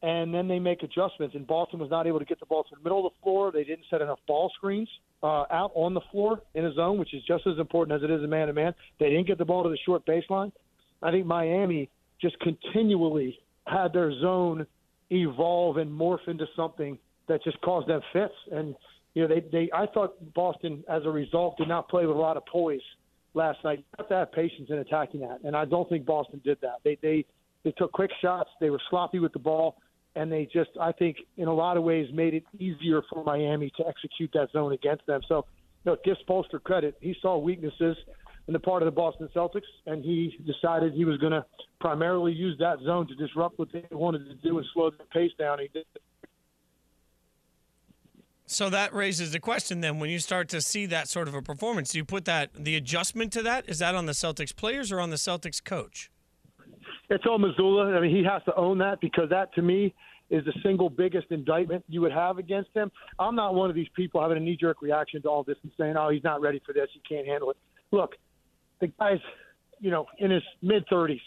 [0.00, 1.34] and then they make adjustments.
[1.34, 3.50] And Boston was not able to get the ball to the middle of the floor.
[3.50, 4.88] They didn't set enough ball screens
[5.24, 8.12] uh, out on the floor in a zone, which is just as important as it
[8.12, 8.74] is a man to man.
[9.00, 10.52] They didn't get the ball to the short baseline.
[11.02, 14.66] I think Miami just continually had their zone
[15.10, 16.96] evolve and morph into something
[17.28, 18.34] that just caused them fits.
[18.52, 18.74] And
[19.14, 22.20] you know, they they I thought Boston as a result did not play with a
[22.20, 22.80] lot of poise
[23.34, 23.78] last night.
[23.78, 26.76] You have to have patience in attacking that, and I don't think Boston did that.
[26.84, 27.24] They they
[27.64, 28.50] they took quick shots.
[28.60, 29.76] They were sloppy with the ball,
[30.14, 33.72] and they just I think in a lot of ways made it easier for Miami
[33.76, 35.20] to execute that zone against them.
[35.28, 35.46] So,
[35.84, 36.96] you know, give Spoelstra credit.
[37.00, 37.96] He saw weaknesses
[38.48, 41.44] in the part of the Boston Celtics, and he decided he was going to
[41.80, 45.32] primarily use that zone to disrupt what they wanted to do and slow the pace
[45.38, 45.58] down.
[45.58, 45.84] He did
[48.46, 51.42] so that raises the question then when you start to see that sort of a
[51.42, 54.92] performance, do you put that the adjustment to that is that on the Celtics players
[54.92, 56.10] or on the Celtics coach?
[57.10, 57.96] It's on Mazzulla.
[57.96, 59.94] I mean, he has to own that because that to me
[60.30, 62.90] is the single biggest indictment you would have against him.
[63.18, 65.72] I'm not one of these people having a knee jerk reaction to all this and
[65.78, 66.88] saying, "Oh, he's not ready for this.
[66.92, 67.56] He can't handle it."
[67.92, 68.16] Look,
[68.80, 69.20] the guy's,
[69.78, 71.22] you know, in his mid 30s.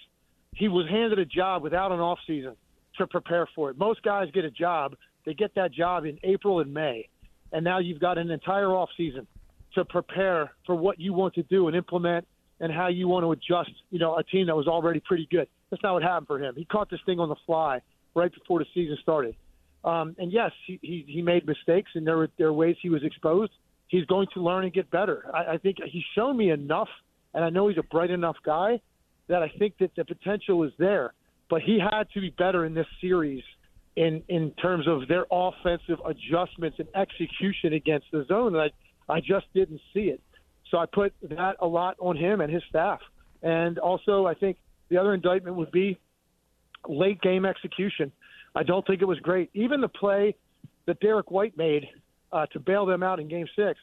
[0.55, 2.55] He was handed a job without an off season
[2.97, 3.77] to prepare for it.
[3.77, 4.95] Most guys get a job
[5.29, 7.07] they get that job in April and May,
[7.51, 9.27] and now you've got an entire off season
[9.75, 12.27] to prepare for what you want to do and implement
[12.59, 13.69] and how you want to adjust.
[13.91, 15.47] You know, a team that was already pretty good.
[15.69, 16.55] That's not what happened for him.
[16.57, 17.79] He caught this thing on the fly
[18.15, 19.35] right before the season started.
[19.83, 22.89] Um, and yes, he, he, he made mistakes, and there were there were ways he
[22.89, 23.51] was exposed.
[23.87, 25.29] He's going to learn and get better.
[25.31, 26.89] I, I think he's shown me enough,
[27.35, 28.81] and I know he's a bright enough guy
[29.27, 31.13] that I think that the potential is there.
[31.51, 33.43] But he had to be better in this series
[33.99, 38.55] in in terms of their offensive adjustments and execution against the zone.
[38.55, 38.71] And
[39.09, 40.21] I I just didn't see it.
[40.71, 43.01] So I put that a lot on him and his staff.
[43.43, 44.57] And also, I think
[44.89, 45.99] the other indictment would be
[46.87, 48.11] late game execution.
[48.55, 49.49] I don't think it was great.
[49.53, 50.35] Even the play
[50.85, 51.85] that Derrick White made
[52.31, 53.79] uh, to bail them out in Game Six.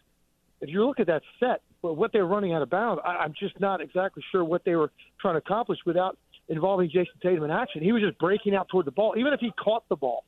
[0.63, 3.61] If you look at that set, what they're running out of bounds, I, I'm just
[3.61, 6.17] not exactly sure what they were trying to accomplish without
[6.49, 7.83] involving Jayson Tatum in action.
[7.83, 9.15] He was just breaking out toward the ball.
[9.19, 10.25] Even if he caught the ball,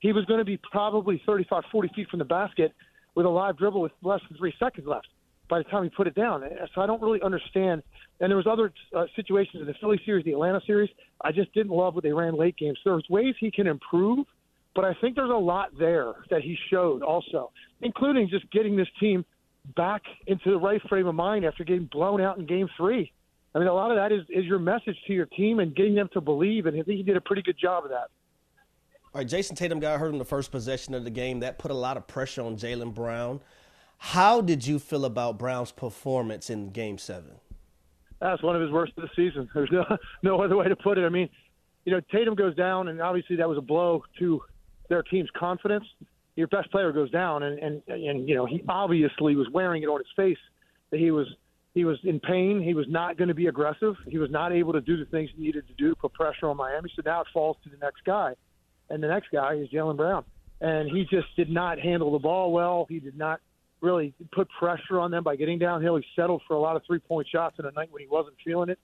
[0.00, 2.72] he was going to be probably 35, 40 feet from the basket
[3.14, 5.08] with a live dribble with less than three seconds left.
[5.48, 6.42] by the time he put it down.
[6.74, 7.82] So I don't really understand.
[8.20, 10.90] And there was other uh, situations in the Philly series, the Atlanta series.
[11.20, 12.78] I just didn't love what they ran late games.
[12.82, 14.26] So there's ways he can improve,
[14.74, 18.88] but I think there's a lot there that he showed also, including just getting this
[18.98, 19.24] team
[19.76, 23.12] back into the right frame of mind after getting blown out in Game Three.
[23.54, 25.94] I mean, a lot of that is, is your message to your team and getting
[25.94, 28.08] them to believe, and I think he did a pretty good job of that.
[29.14, 31.40] All right, Jayson Tatum got hurt in the first possession of the game.
[31.40, 33.40] That put a lot of pressure on Jaylen Brown.
[33.98, 37.32] How did you feel about Brown's performance in Game Seven?
[38.20, 39.50] That's one of his worst of the season.
[39.52, 39.84] There's no
[40.22, 41.04] no other way to put it.
[41.04, 41.28] I mean,
[41.84, 44.40] you know, Tatum goes down, and obviously that was a blow to
[44.88, 45.84] their team's confidence.
[46.36, 49.86] Your best player goes down, and and and you know he obviously was wearing it
[49.86, 50.38] on his face
[50.90, 51.26] that he was
[51.74, 52.62] he was in pain.
[52.62, 53.94] He was not going to be aggressive.
[54.06, 56.48] He was not able to do the things he needed to do to put pressure
[56.48, 56.92] on Miami.
[56.94, 58.34] So now it falls to the next guy
[58.92, 60.24] and the next guy is Jaylen Brown.
[60.60, 62.86] And he just did not handle the ball well.
[62.88, 63.40] He did not
[63.80, 65.96] really put pressure on them by getting downhill.
[65.96, 68.36] He settled for a lot of three point shots in a night when he wasn't
[68.44, 68.78] feeling it.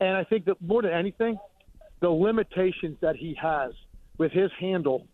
[0.00, 1.38] And I think that more than anything,
[2.00, 3.72] the limitations that he has
[4.18, 5.06] with his handle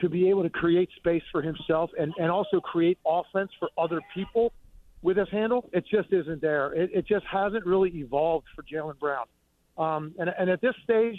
[0.00, 4.00] to be able to create space for himself and, and also create offense for other
[4.12, 4.52] people
[5.02, 6.72] with his handle, it just isn't there.
[6.72, 9.26] It, it just hasn't really evolved for Jaylen Brown.
[9.76, 11.16] Um, and, and at this stage,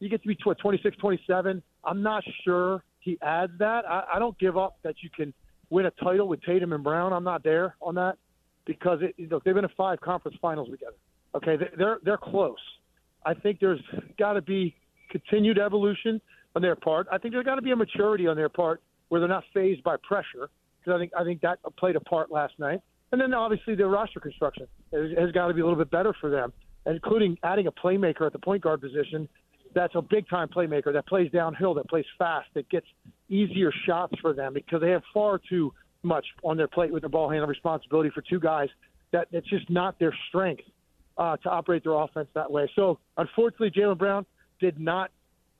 [0.00, 1.62] you get to be 26, 27.
[1.84, 3.88] I'm not sure he adds that.
[3.88, 5.32] I, I don't give up that you can
[5.70, 7.12] win a title with Tatum and Brown.
[7.12, 8.18] I'm not there on that
[8.66, 10.96] because it, you know, they've been in five conference finals together.
[11.34, 12.58] Okay, they're they're close.
[13.24, 13.80] I think there's
[14.18, 14.74] got to be
[15.10, 16.20] continued evolution
[16.54, 17.06] on their part.
[17.10, 19.82] I think there's got to be a maturity on their part where they're not fazed
[19.82, 22.80] by pressure because I think I think that played a part last night.
[23.12, 26.14] And then obviously their roster construction has, has got to be a little bit better
[26.20, 26.52] for them,
[26.86, 29.28] including adding a playmaker at the point guard position
[29.74, 32.86] that's a big time playmaker that plays downhill, that plays fast, that gets
[33.28, 35.72] easier shots for them because they have far too
[36.02, 38.68] much on their plate with the ball handling responsibility for two guys
[39.12, 40.62] that that's just not their strength
[41.18, 42.70] uh, to operate their offense that way.
[42.74, 44.26] So unfortunately, Jaylen Brown
[44.60, 45.10] did not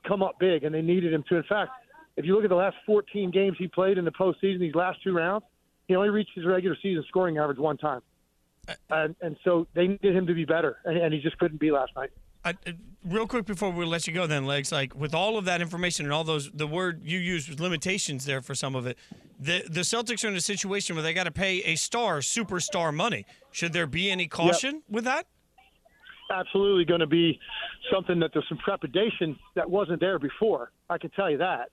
[0.06, 1.36] come up big, and they needed him to.
[1.36, 1.70] In fact,
[2.16, 5.02] if you look at the last 14 games he played in the postseason, these last
[5.02, 5.44] two rounds,
[5.88, 8.00] he only reached his regular season scoring average one time.
[8.90, 11.72] And, and so they needed him to be better, and, and he just couldn't be
[11.72, 12.10] last night.
[12.44, 12.72] I, uh,
[13.04, 16.06] real quick before we let you go, then legs like with all of that information
[16.06, 18.98] and all those the word you used was limitations there for some of it.
[19.38, 22.94] The the Celtics are in a situation where they got to pay a star superstar
[22.94, 23.26] money.
[23.50, 24.82] Should there be any caution yep.
[24.88, 25.26] with that?
[26.30, 27.38] Absolutely, going to be
[27.92, 30.70] something that there's some trepidation that wasn't there before.
[30.88, 31.70] I can tell you that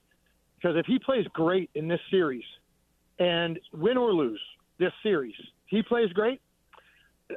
[0.56, 2.44] because if he plays great in this series
[3.20, 4.40] and win or lose
[4.80, 5.34] this series,
[5.66, 6.40] he plays great.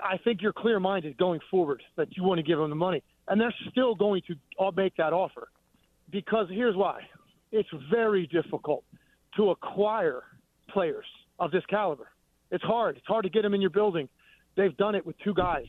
[0.03, 3.03] I think you're clear minded going forward that you want to give him the money
[3.27, 5.49] and they're still going to make that offer
[6.11, 7.01] because here's why
[7.51, 8.83] it's very difficult
[9.37, 10.23] to acquire
[10.69, 11.05] players
[11.39, 12.09] of this caliber.
[12.51, 12.97] It's hard.
[12.97, 14.09] It's hard to get them in your building.
[14.55, 15.65] They've done it with two guys.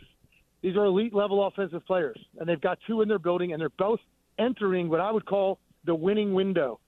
[0.63, 3.69] These are elite level offensive players, and they've got two in their building, and they're
[3.79, 4.01] both
[4.39, 6.81] entering what I would call the winning window,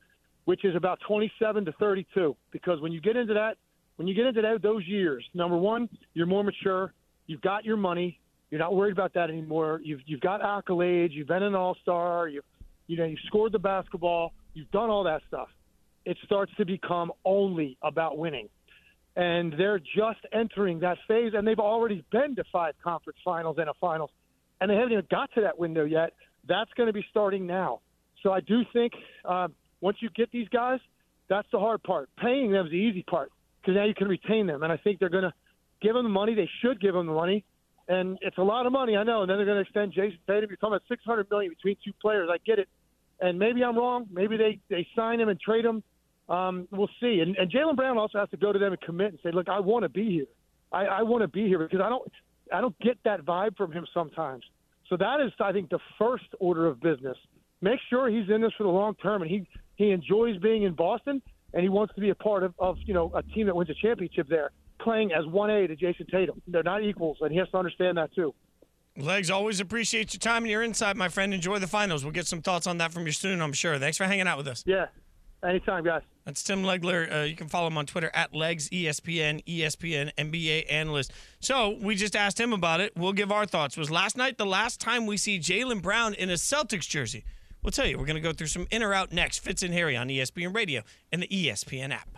[0.47, 2.35] which is about 27 to 32.
[2.51, 3.59] Because when you get into that,
[3.97, 6.95] when you get into that, those years, number one, you're more mature.
[7.27, 8.19] You've got your money.
[8.51, 9.81] You're not worried about that anymore.
[9.83, 11.11] You've you've got accolades.
[11.13, 12.29] You've been an all star.
[12.29, 12.45] You've
[12.87, 14.33] you know you scored the basketball.
[14.55, 15.49] You've done all that stuff.
[16.05, 18.49] It starts to become only about winning,
[19.17, 21.33] and they're just entering that phase.
[21.35, 24.11] And they've already been to five conference finals and a finals,
[24.61, 26.13] and they haven't even got to that window yet.
[26.47, 27.81] That's going to be starting now.
[28.23, 28.93] So I do think
[29.25, 29.49] uh,
[29.87, 30.81] once you get these guys,
[31.29, 32.09] that's the hard part.
[32.19, 34.99] Paying them is the easy part because now you can retain them, and I think
[35.01, 35.35] they're going to
[35.81, 36.35] give them the money.
[36.35, 37.45] They should give them the money
[37.89, 39.23] and it's a lot of money, I know.
[39.23, 40.51] And then they're going to extend Jayson Tatum.
[40.51, 42.29] You're talking about 600 million between two players.
[42.33, 42.69] I get it,
[43.21, 44.07] and maybe I'm wrong.
[44.11, 45.83] Maybe they they sign him and trade him.
[46.29, 47.21] Um, we'll see.
[47.21, 49.49] And, and Jaylen Brown also has to go to them and commit and say, look,
[49.49, 50.27] I want to be here.
[50.73, 52.11] I, I want to be here because I don't
[52.53, 54.43] I don't get that vibe from him sometimes.
[54.89, 57.17] So that is, I think, the first order of business.
[57.61, 60.75] Make sure he's in this for the long term, and he he enjoys being in
[60.75, 63.57] Boston, and he wants to be a part of, of you know a team that
[63.57, 66.41] wins a championship there playing as 1A to Jayson Tatum.
[66.47, 68.35] They're not equals, and he has to understand that too.
[68.99, 71.35] Legs, always appreciate your time and your insight, my friend.
[71.35, 72.03] Enjoy the finals.
[72.03, 73.79] We'll get some thoughts on that from you soon, I'm sure.
[73.79, 74.65] Thanks for hanging out with us.
[74.67, 74.87] Yeah,
[75.45, 76.03] anytime, guys.
[76.25, 77.13] That's Tim Legler.
[77.13, 81.13] Uh, you can follow him on Twitter at Legs ESPN, ESPN NBA analyst.
[81.41, 82.93] So we just asked him about it.
[82.97, 83.77] We'll give our thoughts.
[83.77, 87.25] Was last night the last time we see Jaylen Brown in a Celtics jersey?
[87.67, 87.99] We'll tell you.
[87.99, 89.41] We're going to go through some in or out next.
[89.41, 92.09] Fitz and Harry on ESPN Radio and the ESPN app.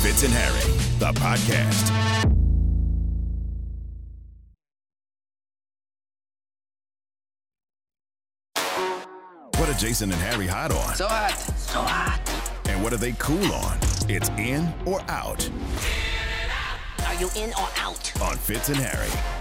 [0.00, 1.90] Fitz and Harry, the podcast.
[9.58, 10.94] What are Jason and Harry hot on?
[10.94, 11.36] So hot.
[11.58, 12.22] So hot.
[12.70, 13.76] And what are they cool on?
[14.08, 15.46] It's in or out
[17.06, 18.10] Are you in or out?
[18.22, 19.39] on Fitz and Harry.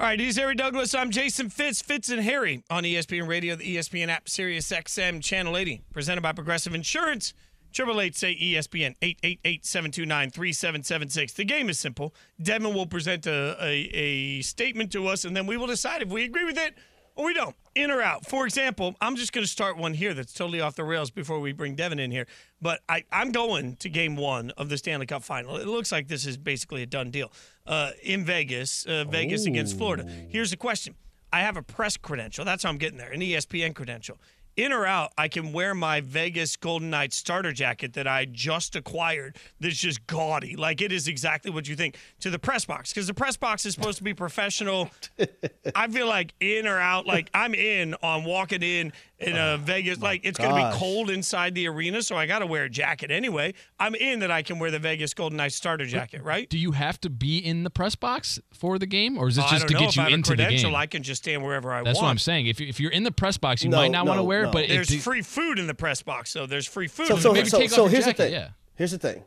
[0.00, 0.92] All right, he's Harry Douglas.
[0.92, 5.56] I'm Jason Fitz, Fitz and Harry on ESPN Radio, the ESPN app, Sirius XM Channel
[5.56, 7.32] 80, presented by Progressive Insurance.
[7.72, 11.34] Triple eight say ESPN 888-729-3776.
[11.34, 12.12] The game is simple.
[12.42, 16.08] Devin will present a, a, a statement to us, and then we will decide if
[16.08, 16.74] we agree with it
[17.16, 17.54] or we don't.
[17.74, 18.26] In or out.
[18.26, 21.40] For example, I'm just going to start one here that's totally off the rails before
[21.40, 22.26] we bring Devin in here.
[22.62, 25.56] But I, I'm going to game one of the Stanley Cup final.
[25.56, 27.32] It looks like this is basically a done deal.
[27.66, 30.04] Uh, in Vegas, uh, Vegas against Florida.
[30.28, 30.94] Here's the question.
[31.32, 32.44] I have a press credential.
[32.44, 34.18] That's how I'm getting there, an ESPN credential.
[34.56, 38.76] In or out, I can wear my Vegas Golden Knights starter jacket that I just
[38.76, 39.36] acquired.
[39.58, 41.96] That's just gaudy, like it is exactly what you think.
[42.20, 44.90] To the press box, because the press box is supposed to be professional.
[45.74, 49.56] I feel like in or out, like I'm in on walking in in a oh
[49.60, 50.00] Vegas.
[50.00, 52.70] Like it's going to be cold inside the arena, so I got to wear a
[52.70, 53.54] jacket anyway.
[53.80, 56.48] I'm in that I can wear the Vegas Golden Knights starter jacket, right?
[56.48, 59.44] Do you have to be in the press box for the game, or is this
[59.46, 59.80] I just don't to know.
[59.80, 60.76] get if you I have a into the credential, game?
[60.76, 62.04] I can just stand wherever I That's want.
[62.04, 62.46] what I'm saying.
[62.46, 64.43] If, if you're in the press box, you No, might not want to no, wear
[64.44, 64.52] it, no.
[64.52, 67.08] but There's if, free food in the press box, so there's free food.
[67.08, 68.32] So, so, maybe so, take off so your here's jacket, the thing.
[68.32, 68.48] yeah.
[68.76, 69.24] Here's the thing.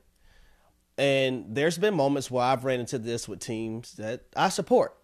[0.98, 4.96] And there's been moments where I've ran into this with teams that I support.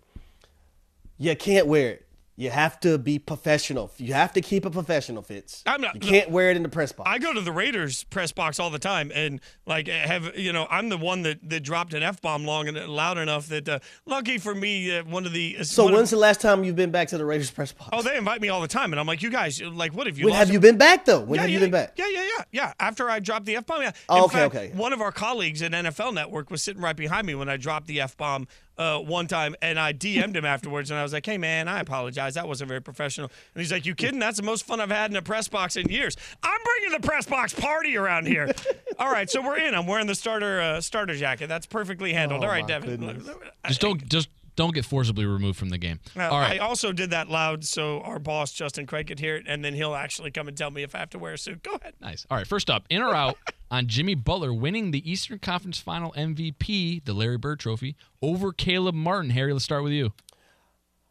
[1.17, 2.07] You can't wear it.
[2.35, 3.91] You have to be professional.
[3.97, 5.61] You have to keep it professional, Fitz.
[5.67, 7.07] I'm not- You can't wear it in the press box.
[7.07, 10.65] I go to the Raiders press box all the time, and like have you know,
[10.69, 13.79] I'm the one that, that dropped an f bomb long and loud enough that uh,
[14.07, 16.75] lucky for me, uh, one of the so one of- when's the last time you've
[16.75, 17.89] been back to the Raiders press box?
[17.93, 20.17] oh they invite me all the time, and I'm like, you guys, like, what have
[20.17, 20.25] you?
[20.25, 21.19] when lost have you been back though?
[21.19, 21.93] When yeah, have yeah, you been back?
[21.97, 22.73] Yeah, yeah, yeah, yeah.
[22.79, 23.91] After I dropped the f bomb, yeah.
[24.09, 24.71] Oh, In okay, fact, okay.
[24.73, 27.85] One of our colleagues at NFL Network was sitting right behind me when I dropped
[27.85, 31.25] the f bomb uh, one time, and I DM'd him afterwards, and I was like,
[31.25, 32.33] "Hey, man, I apologize.
[32.33, 34.19] That wasn't very professional." And he's like, "You kidding?
[34.19, 36.17] That's the most fun I've had in a press box in years.
[36.41, 38.51] I'm bringing the press box party around here."
[38.99, 39.75] All right, so we're in.
[39.75, 41.47] I'm wearing the starter uh, starter jacket.
[41.47, 42.43] That's perfectly handled.
[42.43, 42.89] Oh, All right, Devin.
[43.01, 43.29] goodness.
[43.67, 45.99] just don't just don't get forcibly removed from the game.
[46.17, 46.59] Uh, All right.
[46.59, 49.73] I also did that loud so our boss Justin Craig could hear it, and then
[49.73, 51.63] he'll actually come and tell me if I have to wear a suit.
[51.63, 51.93] Go ahead.
[52.01, 52.25] Nice.
[52.29, 52.47] All right.
[52.47, 53.37] First up, in or out
[53.71, 58.95] on Jimmy Butler winning the Eastern Conference Final MVP, the Larry Bird Trophy, over Caleb
[58.95, 59.31] Martin.
[59.31, 60.13] Harry, let's start with you.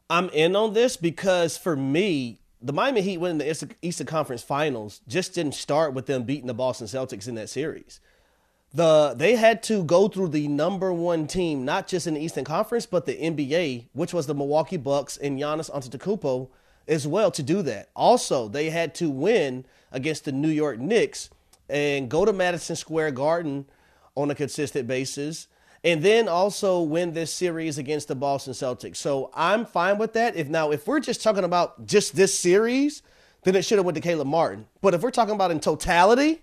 [0.09, 4.43] I'm in on this because for me, the Miami Heat winning the Eastern- Eastern Conference
[4.43, 8.01] Finals just didn't start with them beating the Boston Celtics in that series.
[8.75, 12.45] The they had to go through the number one team, not just in the Eastern
[12.45, 16.49] Conference, but the NBA, which was the Milwaukee Bucks and Giannis Antetokounmpo
[16.89, 17.91] as well to do that.
[17.95, 21.29] Also, they had to win against the New York Knicks
[21.69, 23.67] and go to Madison Square Garden
[24.15, 25.49] on a consistent basis
[25.85, 28.97] and then also win this series against the Boston Celtics.
[28.97, 30.37] So I'm fine with that.
[30.37, 33.03] If now if we're just talking about just this series,
[33.43, 34.67] then it should have went to Caleb Martin.
[34.81, 36.43] But if we're talking about in totality,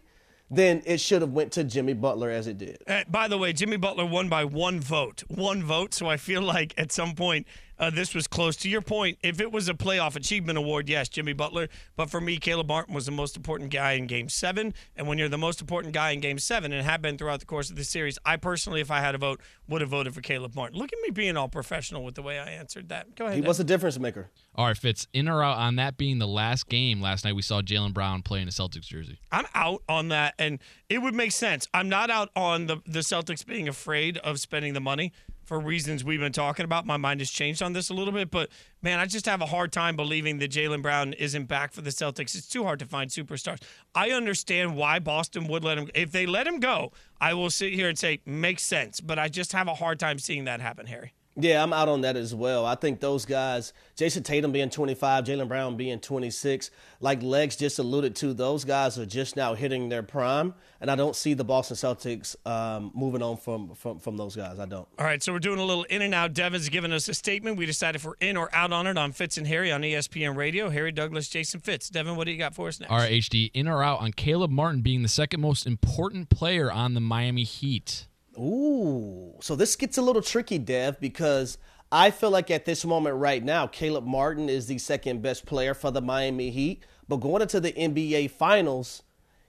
[0.52, 2.78] then it should have went to Jimmy Butler as it did.
[2.88, 5.24] Uh, by the way, Jimmy Butler won by one vote.
[5.28, 5.94] One vote.
[5.94, 7.46] So I feel like at some point
[7.80, 8.56] uh, this was close.
[8.58, 11.70] To your point, if it was a playoff achievement award, yes, Jimmy Butler.
[11.96, 14.74] But for me, Caleb Martin was the most important guy in game seven.
[14.96, 17.46] And when you're the most important guy in game seven and have been throughout the
[17.46, 20.22] course of the series, I personally, if I had a vote, would have voted for
[20.22, 20.78] Caleb Martin.
[20.78, 23.16] Look at me being all professional with the way I answered that.
[23.16, 23.38] Go ahead.
[23.38, 23.48] He Ed.
[23.48, 24.30] was a difference maker.
[24.56, 27.42] All right, Fitz, in or out on that being the last game last night, we
[27.42, 29.20] saw Jaylen Brown play in a Celtics jersey.
[29.32, 31.68] I'm out on that, and it would make sense.
[31.74, 35.14] I'm not out on the the Celtics being afraid of spending the money
[35.50, 36.86] for reasons we've been talking about.
[36.86, 38.52] My mind has changed on this a little bit, but
[38.84, 41.90] man, I just have a hard time believing that Jaylen Brown isn't back for the
[41.90, 42.36] Celtics.
[42.36, 43.58] It's too hard to find superstars.
[43.96, 45.90] I understand why Boston would let him.
[45.96, 49.28] If they let him go, I will sit here and say makes sense, but I
[49.28, 51.14] just have a hard time seeing that happen, Harry.
[51.36, 52.66] Yeah, I'm out on that as well.
[52.66, 57.80] I think those guys, Jayson Tatum being 25, Jaylen Brown being 26, like Legs just
[57.80, 61.46] alluded to, those guys are just now hitting their prime, and I don't see the
[61.46, 64.60] Boston Celtics um, moving on from, from from those guys.
[64.60, 64.88] I don't.
[64.98, 66.34] All right, so we're doing a little in and out.
[66.34, 67.58] Devin's giving us a statement.
[67.58, 70.36] We decided if we're in or out on it on Fitz and Harry on ESPN
[70.36, 70.70] Radio.
[70.70, 71.90] Harry Douglas, Jason Fitz.
[71.90, 72.92] Devin, what do you got for us next?
[72.92, 76.70] All right, HD, in or out on Caleb Martin being the second most important player
[76.72, 78.08] on the Miami Heat.
[78.40, 81.58] Ooh, so this gets a little tricky, Dev, because
[81.92, 85.74] I feel like at this moment right now, Caleb Martin is the second best player
[85.74, 86.84] for the Miami Heat.
[87.08, 89.04] But going into the NBA Finals,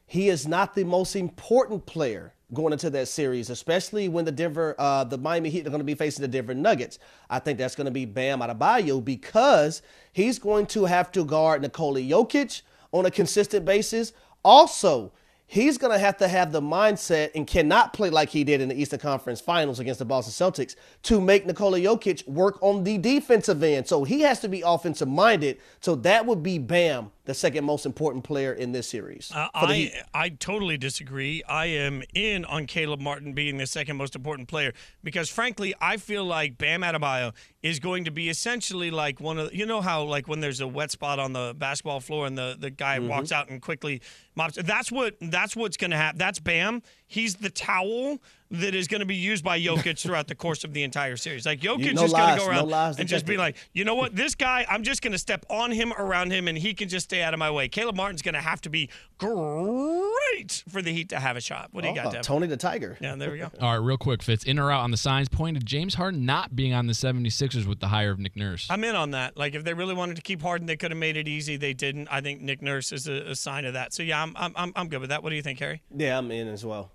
[0.07, 4.74] he is not the most important player going into that series, especially when the Denver,
[4.78, 6.99] uh, the Miami Heat are going to be facing the Denver Nuggets.
[7.28, 9.82] I think that's going to be Bam Adebayo because
[10.12, 12.62] he's going to have to guard Nikola Jokic
[12.93, 14.12] on a consistent basis.
[14.43, 15.12] Also,
[15.51, 18.68] he's going to have to have the mindset and cannot play like he did in
[18.68, 22.98] the Eastern Conference Finals against the Boston Celtics to make Nikola Jokic work on the
[22.98, 23.88] defensive end.
[23.88, 25.59] So he has to be offensive minded.
[25.80, 29.31] So that would be Bam, the second most important player in this series.
[29.33, 31.45] Uh, I I totally disagree.
[31.45, 34.72] I am in on Caleb Martin being the second most important player
[35.05, 39.55] because frankly, I feel like Bam Adebayo is going to be essentially like one of
[39.55, 42.57] you know how like when there's a wet spot on the basketball floor and the
[42.59, 43.09] the guy Mm-hmm.
[43.09, 44.03] walks out and quickly
[44.35, 44.57] mops.
[44.61, 46.18] That's what that's what's going to happen.
[46.18, 46.83] That's Bam.
[47.07, 48.18] He's the towel
[48.53, 51.46] that is going to be used by Jokic throughout the course of the entire series.
[51.46, 53.84] Like Jokic no is going to go no around lies and just be like, you
[53.84, 56.74] know what, this guy, I'm just going to step on him, around him, and he
[56.74, 57.68] can just stay out of my way.
[57.68, 61.68] Caleb Martin's going to have to be great for the Heat to have a shot.
[61.72, 62.22] What do you got, Oh, Devin?
[62.22, 62.96] Tony the Tiger.
[63.01, 63.51] Yeah, there we go.
[63.61, 64.44] All right, real quick, Fitz.
[64.44, 67.80] In or out on the signs pointed James Harden not being on the 76ers with
[67.80, 68.66] the hire of Nick Nurse.
[68.70, 69.36] I'm in on that.
[69.36, 71.57] Like, if they really wanted to keep Harden, they could have made it easy.
[71.57, 72.09] They didn't.
[72.11, 73.92] I think Nick Nurse is a, a sign of that.
[73.92, 75.22] So yeah, I'm, I'm I'm I'm good with that.
[75.22, 75.82] What do you think, Harry?
[75.94, 76.90] Yeah, I'm in as well.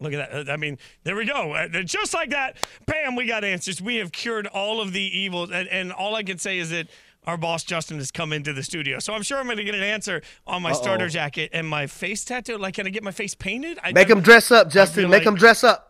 [0.00, 0.50] Look at that.
[0.50, 1.52] I mean, there we go.
[1.52, 3.80] Uh, Just like that, bam, we got answers.
[3.82, 5.50] We have cured all of the evils.
[5.50, 6.88] And, and all I can say is that
[7.26, 8.98] our boss, Justin, has come into the studio.
[8.98, 10.82] So I'm sure I'm going to get an answer on my Uh-oh.
[10.82, 12.56] starter jacket and my face tattoo.
[12.56, 13.78] Like, can I get my face painted?
[13.84, 15.10] I, Make him dress up, Justin.
[15.10, 15.89] Make like- him dress up.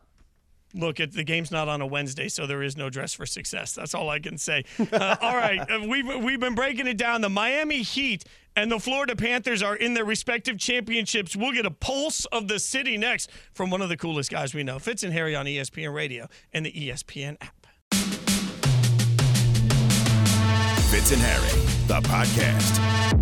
[0.75, 3.73] Look, it, the game's not on a Wednesday, so there is no dress for success.
[3.73, 4.65] That's all I can say.
[4.79, 7.21] Uh, all right, uh, we've we've been breaking it down.
[7.21, 8.25] The Miami Heat
[8.57, 11.35] and the Florida Panthers are in their respective championships.
[11.35, 14.63] We'll get a pulse of the city next from one of the coolest guys we
[14.63, 17.67] know, Fitz and Harry on ESPN Radio and the ESPN app.
[20.91, 23.20] Fitz and Harry, the podcast.